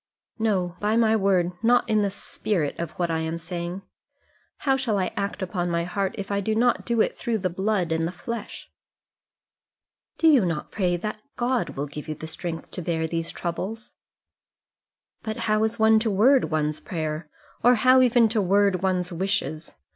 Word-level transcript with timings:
"No, 0.39 0.77
by 0.79 0.95
my 0.95 1.15
word; 1.15 1.51
not 1.63 1.87
in 1.87 2.01
the 2.01 2.09
spirit 2.09 2.73
of 2.79 2.89
what 2.93 3.11
I 3.11 3.19
am 3.19 3.37
saying. 3.37 3.83
How 4.65 4.75
shall 4.75 4.97
I 4.97 5.13
act 5.15 5.43
upon 5.43 5.69
my 5.69 5.83
heart, 5.83 6.15
if 6.17 6.31
I 6.31 6.39
do 6.39 6.55
not 6.55 6.87
do 6.87 7.01
it 7.01 7.15
through 7.15 7.37
the 7.37 7.51
blood 7.51 7.91
and 7.91 8.07
the 8.07 8.11
flesh?" 8.11 8.71
"Do 10.17 10.27
you 10.27 10.43
not 10.43 10.71
pray 10.71 10.97
that 10.97 11.21
God 11.35 11.77
will 11.77 11.85
give 11.85 12.07
you 12.07 12.17
strength 12.25 12.71
to 12.71 12.81
bear 12.81 13.05
these 13.05 13.29
troubles?" 13.29 13.93
"But 15.21 15.37
how 15.45 15.63
is 15.63 15.77
one 15.77 15.99
to 15.99 16.09
word 16.09 16.45
one's 16.45 16.79
prayer, 16.79 17.29
or 17.63 17.75
how 17.75 18.01
even 18.01 18.27
to 18.29 18.41
word 18.41 18.81
one's 18.81 19.13
wishes? 19.13 19.75